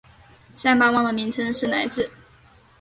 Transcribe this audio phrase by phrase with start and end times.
[0.55, 2.09] 三巴旺的名称是来至。